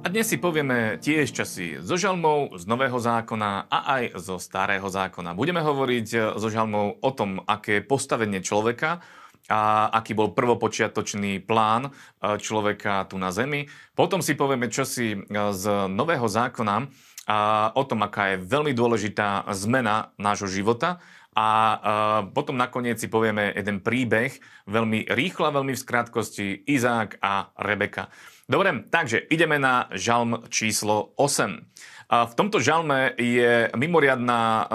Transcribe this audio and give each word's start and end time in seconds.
A 0.00 0.08
dnes 0.08 0.32
si 0.32 0.40
povieme 0.40 0.96
tiež 0.96 1.28
časy 1.28 1.76
zo 1.84 2.00
žalmov 2.00 2.56
z 2.56 2.64
Nového 2.64 2.96
zákona 2.96 3.68
a 3.68 4.00
aj 4.00 4.16
zo 4.16 4.40
Starého 4.40 4.88
zákona. 4.88 5.36
Budeme 5.36 5.60
hovoriť 5.60 6.40
zo 6.40 6.48
žalmov 6.48 7.04
o 7.04 7.10
tom, 7.12 7.44
aké 7.44 7.78
je 7.78 7.84
postavenie 7.84 8.40
človeka 8.40 9.04
a 9.52 9.92
aký 9.92 10.16
bol 10.16 10.32
prvopočiatočný 10.32 11.44
plán 11.44 11.92
e, 11.92 12.40
človeka 12.40 13.12
tu 13.12 13.20
na 13.20 13.28
Zemi. 13.28 13.68
Potom 13.92 14.24
si 14.24 14.40
povieme 14.40 14.72
čosi 14.72 15.12
e, 15.12 15.18
z 15.52 15.64
Nového 15.92 16.24
zákona 16.32 16.88
a 17.28 17.68
o 17.76 17.84
tom, 17.84 18.00
aká 18.00 18.32
je 18.32 18.42
veľmi 18.42 18.72
dôležitá 18.72 19.52
zmena 19.52 20.16
nášho 20.16 20.48
života. 20.48 20.96
A 21.30 21.46
uh, 21.46 21.78
potom 22.34 22.58
nakoniec 22.58 22.98
si 22.98 23.06
povieme 23.06 23.54
jeden 23.54 23.78
príbeh, 23.86 24.34
veľmi 24.66 25.06
rýchlo 25.14 25.46
a 25.46 25.54
veľmi 25.54 25.78
v 25.78 25.82
skrátkosti, 25.82 26.66
Izák 26.66 27.22
a 27.22 27.54
Rebeka. 27.54 28.10
Dobre, 28.50 28.82
takže 28.90 29.30
ideme 29.30 29.62
na 29.62 29.86
žalm 29.94 30.42
číslo 30.50 31.14
8. 31.14 31.62
V 32.10 32.34
tomto 32.34 32.58
žalme 32.58 33.14
je 33.14 33.70
mimoriadná, 33.78 34.66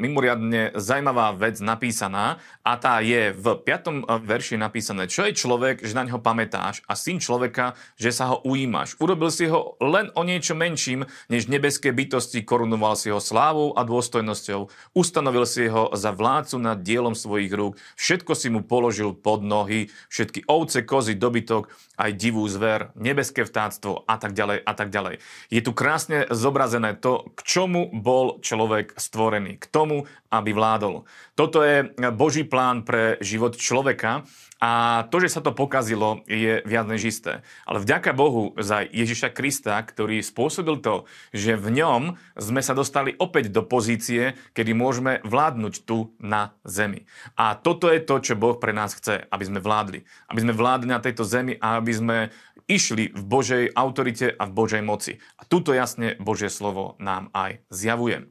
mimoriadne 0.00 0.72
zaujímavá 0.72 1.36
vec 1.36 1.60
napísaná 1.60 2.40
a 2.64 2.80
tá 2.80 3.04
je 3.04 3.28
v 3.36 3.60
5. 3.60 4.08
verši 4.24 4.56
napísané, 4.56 5.04
čo 5.04 5.28
je 5.28 5.36
človek, 5.36 5.84
že 5.84 5.92
na 5.92 6.08
neho 6.08 6.16
pamätáš 6.16 6.80
a 6.88 6.96
syn 6.96 7.20
človeka, 7.20 7.76
že 8.00 8.08
sa 8.08 8.32
ho 8.32 8.40
ujímaš. 8.40 8.96
Urobil 9.04 9.28
si 9.28 9.52
ho 9.52 9.76
len 9.84 10.08
o 10.16 10.24
niečo 10.24 10.56
menším, 10.56 11.04
než 11.28 11.52
nebeské 11.52 11.92
bytosti, 11.92 12.40
korunoval 12.40 12.96
si 12.96 13.12
ho 13.12 13.20
slávou 13.20 13.76
a 13.76 13.84
dôstojnosťou, 13.84 14.72
ustanovil 14.96 15.44
si 15.44 15.68
ho 15.68 15.92
za 15.92 16.08
vládcu 16.08 16.56
nad 16.56 16.80
dielom 16.80 17.12
svojich 17.12 17.52
rúk, 17.52 17.76
všetko 18.00 18.32
si 18.32 18.48
mu 18.48 18.64
položil 18.64 19.12
pod 19.12 19.44
nohy, 19.44 19.92
všetky 20.08 20.48
ovce, 20.48 20.88
kozy, 20.88 21.20
dobytok, 21.20 21.68
aj 22.00 22.16
divú 22.16 22.48
zver, 22.48 22.96
nebeské 22.96 23.44
vtáctvo 23.44 24.08
a 24.08 24.16
tak 24.16 24.32
ďalej 24.32 24.64
a 24.64 24.72
tak 24.72 24.88
ďalej. 24.88 25.20
Je 25.52 25.60
tu 25.60 25.76
krásne 25.76 26.24
zobrazené 26.32 26.77
prirodzené 26.78 26.94
to, 27.02 27.26
k 27.34 27.40
čomu 27.42 27.90
bol 27.90 28.38
človek 28.38 28.94
stvorený. 28.94 29.58
K 29.58 29.66
tomu, 29.66 30.06
aby 30.28 30.52
vládol. 30.52 31.08
Toto 31.34 31.64
je 31.64 31.88
Boží 32.12 32.44
plán 32.44 32.84
pre 32.84 33.16
život 33.24 33.56
človeka 33.56 34.28
a 34.58 35.06
to, 35.08 35.22
že 35.22 35.32
sa 35.32 35.40
to 35.40 35.54
pokazilo, 35.54 36.26
je 36.26 36.60
viac 36.66 36.84
než 36.90 37.14
isté. 37.14 37.46
Ale 37.64 37.80
vďaka 37.80 38.12
Bohu 38.12 38.52
za 38.58 38.82
Ježiša 38.84 39.32
Krista, 39.32 39.78
ktorý 39.80 40.20
spôsobil 40.20 40.82
to, 40.82 41.08
že 41.32 41.56
v 41.56 41.80
ňom 41.80 42.02
sme 42.36 42.60
sa 42.60 42.76
dostali 42.76 43.14
opäť 43.16 43.54
do 43.54 43.64
pozície, 43.64 44.36
kedy 44.52 44.74
môžeme 44.76 45.22
vládnuť 45.24 45.74
tu 45.88 46.12
na 46.20 46.58
zemi. 46.66 47.08
A 47.38 47.56
toto 47.56 47.88
je 47.88 48.02
to, 48.02 48.20
čo 48.20 48.34
Boh 48.36 48.58
pre 48.58 48.74
nás 48.74 48.92
chce, 48.98 49.24
aby 49.30 49.44
sme 49.46 49.64
vládli. 49.64 50.04
Aby 50.28 50.40
sme 50.44 50.58
vládli 50.58 50.90
na 50.90 51.00
tejto 51.00 51.24
zemi 51.24 51.56
a 51.56 51.80
aby 51.80 51.92
sme 51.94 52.16
išli 52.68 53.10
v 53.10 53.22
Božej 53.24 53.64
autorite 53.72 54.36
a 54.36 54.44
v 54.44 54.52
Božej 54.52 54.82
moci. 54.84 55.16
A 55.40 55.48
tuto 55.48 55.72
jasne 55.72 56.14
Božie 56.20 56.52
slovo 56.52 56.94
nám 57.00 57.32
aj 57.32 57.64
zjavuje. 57.72 58.28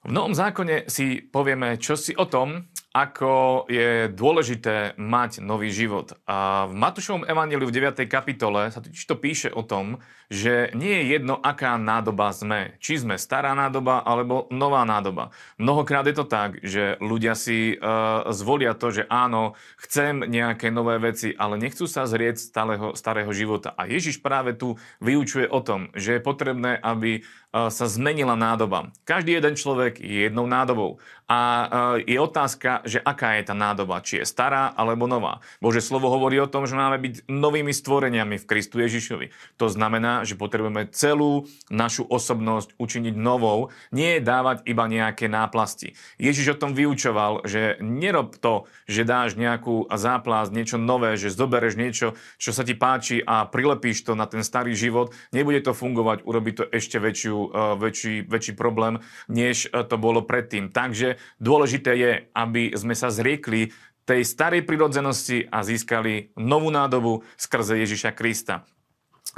V 0.00 0.10
Novom 0.12 0.32
zákone 0.32 0.88
si 0.88 1.20
povieme 1.20 1.76
čosi 1.76 2.16
o 2.16 2.24
tom, 2.24 2.68
ako 2.90 3.66
je 3.70 4.10
dôležité 4.10 4.98
mať 4.98 5.38
nový 5.38 5.70
život. 5.70 6.10
A 6.26 6.66
v 6.66 6.74
Matúšovom 6.74 7.22
evaníliu 7.22 7.70
v 7.70 7.76
9. 7.86 8.02
kapitole 8.10 8.66
sa 8.74 8.82
totiž 8.82 9.06
to 9.06 9.14
píše 9.14 9.48
o 9.54 9.62
tom, 9.62 10.02
že 10.30 10.70
nie 10.78 10.94
je 11.02 11.18
jedno, 11.18 11.38
aká 11.38 11.74
nádoba 11.74 12.30
sme. 12.30 12.78
Či 12.78 13.02
sme 13.02 13.18
stará 13.18 13.54
nádoba 13.54 14.02
alebo 14.02 14.46
nová 14.54 14.86
nádoba. 14.86 15.34
Mnohokrát 15.58 16.06
je 16.06 16.14
to 16.18 16.26
tak, 16.26 16.62
že 16.62 16.98
ľudia 17.02 17.34
si 17.34 17.74
uh, 17.74 18.26
zvolia 18.30 18.78
to, 18.78 18.94
že 18.94 19.06
áno, 19.10 19.58
chcem 19.78 20.22
nejaké 20.26 20.70
nové 20.70 20.98
veci, 21.02 21.34
ale 21.34 21.58
nechcú 21.58 21.86
sa 21.90 22.06
zrieť 22.06 22.38
starého, 22.38 22.94
starého 22.94 23.30
života. 23.34 23.74
A 23.74 23.90
Ježiš 23.90 24.22
práve 24.22 24.54
tu 24.54 24.78
vyučuje 25.02 25.50
o 25.50 25.62
tom, 25.62 25.90
že 25.98 26.18
je 26.18 26.26
potrebné, 26.26 26.78
aby 26.78 27.22
uh, 27.22 27.70
sa 27.70 27.90
zmenila 27.90 28.38
nádoba. 28.38 28.94
Každý 29.02 29.34
jeden 29.34 29.58
človek 29.58 29.98
je 29.98 30.30
jednou 30.30 30.46
nádobou. 30.46 31.02
A 31.26 31.38
uh, 31.38 31.66
je 32.02 32.18
otázka, 32.22 32.79
že 32.84 33.02
aká 33.02 33.36
je 33.40 33.50
tá 33.50 33.54
nádoba, 33.56 34.04
či 34.04 34.22
je 34.22 34.28
stará 34.28 34.72
alebo 34.74 35.08
nová. 35.10 35.44
Bože 35.58 35.84
slovo 35.84 36.08
hovorí 36.12 36.40
o 36.40 36.50
tom, 36.50 36.64
že 36.64 36.78
máme 36.78 37.00
byť 37.00 37.14
novými 37.28 37.72
stvoreniami 37.74 38.36
v 38.40 38.48
Kristu 38.48 38.80
Ježišovi. 38.80 39.32
To 39.60 39.66
znamená, 39.68 40.24
že 40.24 40.38
potrebujeme 40.38 40.88
celú 40.92 41.48
našu 41.70 42.06
osobnosť 42.06 42.76
učiniť 42.76 43.14
novou, 43.16 43.72
nie 43.94 44.18
dávať 44.20 44.64
iba 44.66 44.84
nejaké 44.86 45.30
náplasti. 45.30 45.94
Ježiš 46.20 46.56
o 46.56 46.60
tom 46.60 46.72
vyučoval, 46.76 47.44
že 47.46 47.76
nerob 47.82 48.36
to, 48.38 48.68
že 48.86 49.08
dáš 49.08 49.36
nejakú 49.36 49.88
záplast, 49.90 50.54
niečo 50.54 50.76
nové, 50.80 51.14
že 51.16 51.32
zobereš 51.32 51.74
niečo, 51.76 52.18
čo 52.36 52.50
sa 52.50 52.62
ti 52.66 52.74
páči 52.74 53.20
a 53.22 53.46
prilepíš 53.46 54.06
to 54.06 54.12
na 54.18 54.26
ten 54.26 54.42
starý 54.46 54.74
život, 54.74 55.12
nebude 55.30 55.60
to 55.62 55.76
fungovať, 55.76 56.24
urobí 56.24 56.54
to 56.56 56.64
ešte 56.68 56.98
väčšiu, 56.98 57.36
uh, 57.36 57.48
väčší, 57.78 58.26
väčší 58.26 58.52
problém, 58.54 59.02
než 59.26 59.70
uh, 59.70 59.82
to 59.86 59.96
bolo 60.00 60.22
predtým. 60.22 60.70
Takže 60.70 61.18
dôležité 61.38 61.92
je, 61.96 62.12
aby 62.34 62.69
sme 62.74 62.94
sa 62.94 63.10
zriekli 63.10 63.70
tej 64.04 64.26
starej 64.26 64.66
prirodzenosti 64.66 65.46
a 65.46 65.62
získali 65.62 66.34
novú 66.40 66.72
nádobu 66.74 67.22
skrze 67.38 67.78
Ježiša 67.78 68.10
Krista. 68.16 68.66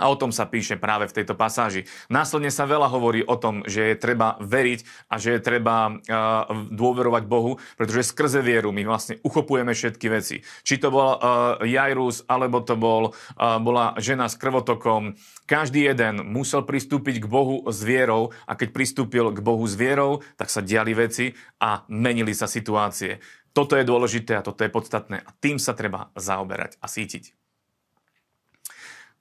A 0.00 0.08
o 0.08 0.16
tom 0.16 0.32
sa 0.32 0.48
píše 0.48 0.80
práve 0.80 1.04
v 1.04 1.20
tejto 1.20 1.36
pasáži. 1.36 1.84
Následne 2.08 2.48
sa 2.48 2.64
veľa 2.64 2.88
hovorí 2.88 3.20
o 3.28 3.36
tom, 3.36 3.60
že 3.68 3.92
je 3.92 3.96
treba 4.00 4.40
veriť 4.40 5.12
a 5.12 5.20
že 5.20 5.36
je 5.36 5.40
treba 5.44 5.92
uh, 5.92 6.48
dôverovať 6.72 7.28
Bohu, 7.28 7.60
pretože 7.76 8.08
skrze 8.08 8.40
vieru 8.40 8.72
my 8.72 8.88
vlastne 8.88 9.20
uchopujeme 9.20 9.76
všetky 9.76 10.06
veci. 10.08 10.40
Či 10.64 10.80
to 10.80 10.88
bol 10.88 11.20
uh, 11.20 11.60
Jairus, 11.60 12.24
alebo 12.24 12.64
to 12.64 12.72
bol, 12.72 13.12
uh, 13.12 13.60
bola 13.60 13.92
žena 14.00 14.32
s 14.32 14.40
krvotokom. 14.40 15.12
Každý 15.44 15.84
jeden 15.84 16.24
musel 16.24 16.64
pristúpiť 16.64 17.20
k 17.20 17.26
Bohu 17.28 17.60
s 17.68 17.84
vierou 17.84 18.32
a 18.48 18.56
keď 18.56 18.72
pristúpil 18.72 19.28
k 19.28 19.44
Bohu 19.44 19.68
s 19.68 19.76
vierou, 19.76 20.24
tak 20.40 20.48
sa 20.48 20.64
diali 20.64 20.96
veci 20.96 21.36
a 21.60 21.84
menili 21.92 22.32
sa 22.32 22.48
situácie. 22.48 23.20
Toto 23.52 23.76
je 23.76 23.84
dôležité 23.84 24.40
a 24.40 24.46
toto 24.46 24.64
je 24.64 24.72
podstatné 24.72 25.20
a 25.20 25.30
tým 25.36 25.60
sa 25.60 25.76
treba 25.76 26.08
zaoberať 26.16 26.80
a 26.80 26.88
sítiť. 26.88 27.41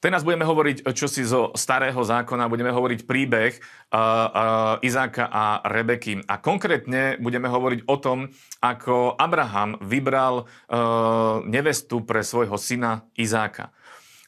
Teraz 0.02 0.26
budeme 0.26 0.50
hovoriť 0.50 0.90
čosi 0.98 1.22
zo 1.22 1.54
starého 1.54 2.02
zákona, 2.02 2.50
budeme 2.50 2.74
hovoriť 2.74 3.06
príbeh 3.06 3.54
uh, 3.54 3.62
uh, 3.62 4.82
Izáka 4.82 5.30
a 5.30 5.62
Rebeky. 5.62 6.26
A 6.26 6.42
konkrétne 6.42 7.22
budeme 7.22 7.46
hovoriť 7.46 7.86
o 7.86 7.96
tom, 8.02 8.26
ako 8.66 9.14
Abraham 9.14 9.78
vybral 9.78 10.50
uh, 10.50 11.46
nevestu 11.46 12.02
pre 12.02 12.26
svojho 12.26 12.58
syna 12.58 13.06
Izáka. 13.14 13.70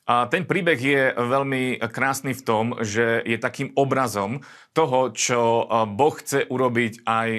A 0.03 0.28
ten 0.28 0.44
príbeh 0.44 0.75
je 0.75 1.16
veľmi 1.16 1.80
krásny 1.88 2.36
v 2.36 2.44
tom, 2.44 2.66
že 2.84 3.24
je 3.24 3.40
takým 3.40 3.72
obrazom 3.80 4.44
toho, 4.75 5.16
čo 5.16 5.64
Boh 5.96 6.16
chce 6.19 6.44
urobiť 6.44 7.08
aj 7.08 7.30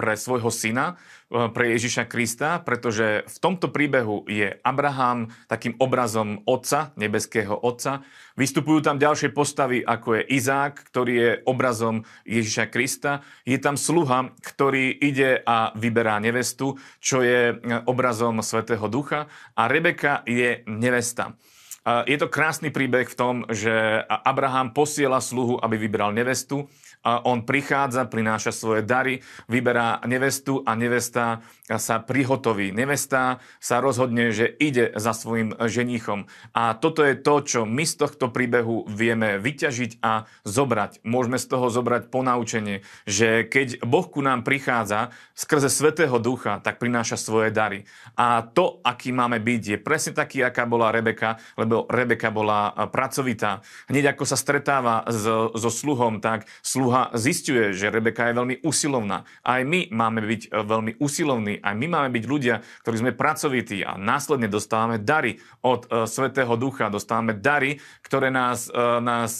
pre 0.00 0.14
svojho 0.16 0.48
syna, 0.48 0.96
pre 1.28 1.76
Ježiša 1.76 2.08
Krista, 2.08 2.58
pretože 2.64 3.22
v 3.28 3.36
tomto 3.38 3.68
príbehu 3.68 4.24
je 4.26 4.56
Abraham 4.64 5.28
takým 5.46 5.76
obrazom 5.76 6.40
otca, 6.48 6.96
nebeského 6.96 7.52
otca. 7.52 8.00
Vystupujú 8.34 8.80
tam 8.80 8.96
ďalšie 8.96 9.30
postavy, 9.36 9.84
ako 9.84 10.18
je 10.18 10.40
Izák, 10.40 10.74
ktorý 10.90 11.12
je 11.14 11.30
obrazom 11.44 12.08
Ježiša 12.24 12.72
Krista. 12.72 13.20
Je 13.44 13.60
tam 13.60 13.76
sluha, 13.76 14.32
ktorý 14.40 14.88
ide 14.90 15.44
a 15.44 15.76
vyberá 15.76 16.16
nevestu, 16.16 16.80
čo 16.96 17.20
je 17.20 17.60
obrazom 17.84 18.40
Svetého 18.40 18.88
Ducha. 18.88 19.28
A 19.52 19.68
Rebeka 19.68 20.24
je 20.24 20.64
nevesta. 20.64 21.36
Je 21.80 22.16
to 22.20 22.28
krásny 22.28 22.68
príbeh 22.68 23.08
v 23.08 23.16
tom, 23.16 23.34
že 23.48 24.04
Abraham 24.04 24.76
posiela 24.76 25.16
sluhu, 25.16 25.56
aby 25.64 25.80
vybral 25.80 26.12
nevestu. 26.12 26.68
On 27.00 27.40
prichádza, 27.40 28.04
prináša 28.04 28.52
svoje 28.52 28.84
dary, 28.84 29.24
vyberá 29.48 30.04
nevestu 30.04 30.60
a 30.68 30.76
nevesta 30.76 31.40
sa 31.80 31.96
prihotoví. 31.96 32.76
Nevesta 32.76 33.40
sa 33.56 33.80
rozhodne, 33.80 34.36
že 34.36 34.44
ide 34.60 34.92
za 34.92 35.16
svojim 35.16 35.56
ženíchom. 35.56 36.28
A 36.52 36.76
toto 36.76 37.00
je 37.00 37.16
to, 37.16 37.40
čo 37.40 37.60
my 37.64 37.88
z 37.88 37.94
tohto 38.04 38.28
príbehu 38.28 38.84
vieme 38.84 39.40
vyťažiť 39.40 40.04
a 40.04 40.28
zobrať. 40.44 41.00
Môžeme 41.06 41.40
z 41.40 41.46
toho 41.48 41.72
zobrať 41.72 42.12
ponaučenie, 42.12 42.84
že 43.08 43.48
keď 43.48 43.80
Boh 43.86 44.04
ku 44.04 44.20
nám 44.20 44.44
prichádza 44.44 45.14
skrze 45.32 45.72
Svetého 45.72 46.20
Ducha, 46.20 46.60
tak 46.60 46.76
prináša 46.76 47.16
svoje 47.16 47.48
dary. 47.48 47.88
A 48.12 48.44
to, 48.44 48.84
aký 48.84 49.14
máme 49.14 49.40
byť, 49.40 49.62
je 49.72 49.78
presne 49.80 50.12
taký, 50.12 50.44
aká 50.44 50.68
bola 50.68 50.92
Rebeka, 50.92 51.40
lebo 51.56 51.88
Rebeka 51.88 52.28
bola 52.28 52.76
pracovitá. 52.92 53.64
Hneď 53.88 54.12
ako 54.12 54.28
sa 54.28 54.36
stretáva 54.36 55.06
so, 55.08 55.54
so 55.56 55.70
sluhom, 55.72 56.20
tak 56.20 56.44
sluha 56.60 56.89
Duha 56.90 57.14
zistuje, 57.14 57.70
že 57.70 57.86
Rebeka 57.86 58.26
je 58.26 58.34
veľmi 58.34 58.56
usilovná. 58.66 59.22
Aj 59.46 59.62
my 59.62 59.94
máme 59.94 60.26
byť 60.26 60.50
e, 60.50 60.58
veľmi 60.58 60.92
usilovní, 60.98 61.62
aj 61.62 61.74
my 61.78 61.86
máme 61.86 62.10
byť 62.10 62.24
ľudia, 62.26 62.66
ktorí 62.82 62.96
sme 62.98 63.12
pracovití 63.14 63.86
a 63.86 63.94
následne 63.94 64.50
dostávame 64.50 64.98
dary 64.98 65.38
od 65.62 65.86
uh, 65.86 66.02
Svetého 66.10 66.50
Ducha, 66.58 66.90
dostávame 66.90 67.38
dary, 67.38 67.78
ktoré 68.02 68.34
nás, 68.34 68.66
uh, 68.66 68.98
nás 68.98 69.38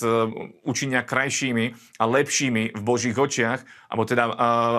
učinia 0.62 1.02
krajšími 1.02 1.98
a 1.98 2.04
lepšími 2.06 2.78
v 2.78 2.82
Božích 2.86 3.18
očiach, 3.18 3.66
alebo 3.90 4.06
teda 4.06 4.30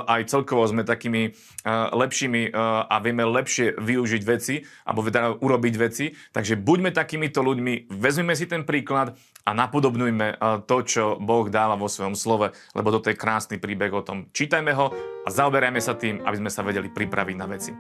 aj 0.08 0.32
celkovo 0.32 0.64
sme 0.64 0.88
takými 0.88 1.36
lepšími 1.68 2.56
a 2.88 2.96
vieme 3.04 3.28
lepšie 3.28 3.76
využiť 3.76 4.22
veci, 4.24 4.64
alebo 4.88 5.04
teda 5.04 5.36
urobiť 5.36 5.74
veci. 5.76 6.16
Takže 6.32 6.56
buďme 6.56 6.96
takýmito 6.96 7.44
ľuďmi, 7.44 7.92
vezmeme 7.92 8.32
si 8.40 8.48
ten 8.48 8.64
príklad 8.64 9.20
a 9.44 9.52
napodobnujme 9.52 10.40
to, 10.64 10.78
čo 10.88 11.04
Boh 11.20 11.52
dáva 11.52 11.76
vo 11.76 11.92
svojom 11.92 12.16
slove, 12.16 12.56
lebo 12.78 12.94
toto 12.94 13.10
je 13.12 13.20
krásny 13.20 13.58
príbeh 13.58 13.92
o 13.92 14.06
tom. 14.06 14.30
Čítajme 14.32 14.72
ho 14.78 14.94
a 15.26 15.30
zaoberajme 15.30 15.82
sa 15.82 15.98
tým, 15.98 16.22
aby 16.24 16.38
sme 16.38 16.52
sa 16.54 16.62
vedeli 16.62 16.90
pripraviť 16.90 17.36
na 17.38 17.48
veci. 17.50 17.72